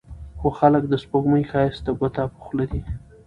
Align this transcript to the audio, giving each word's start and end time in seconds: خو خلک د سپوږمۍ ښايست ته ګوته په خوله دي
خو 0.39 0.47
خلک 0.59 0.83
د 0.87 0.93
سپوږمۍ 1.03 1.43
ښايست 1.51 1.81
ته 1.85 1.91
ګوته 1.99 2.23
په 2.33 2.39
خوله 2.45 2.65
دي 2.71 2.81